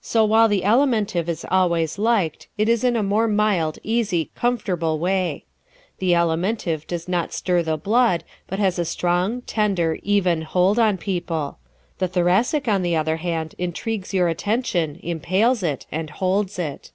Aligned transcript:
So 0.00 0.24
while 0.24 0.48
the 0.48 0.62
Alimentive 0.62 1.28
is 1.28 1.46
always 1.48 1.96
liked, 1.96 2.48
it 2.58 2.68
is 2.68 2.82
in 2.82 2.96
a 2.96 3.04
more 3.04 3.28
mild, 3.28 3.78
easy, 3.84 4.32
comfortable 4.34 4.98
way. 4.98 5.44
The 6.00 6.10
Alimentive 6.10 6.88
does 6.88 7.06
not 7.06 7.32
stir 7.32 7.62
the 7.62 7.76
blood 7.76 8.24
but 8.48 8.58
has 8.58 8.80
a 8.80 8.84
strong, 8.84 9.42
tender, 9.42 10.00
even 10.02 10.42
hold 10.42 10.80
on 10.80 10.98
people. 10.98 11.58
The 11.98 12.08
Thoracic, 12.08 12.66
on 12.66 12.82
the 12.82 12.96
other 12.96 13.18
hand, 13.18 13.54
intrigues 13.58 14.12
your 14.12 14.26
attention, 14.26 14.98
impales 15.04 15.62
it, 15.62 15.86
and 15.92 16.10
holds 16.10 16.58
it. 16.58 16.90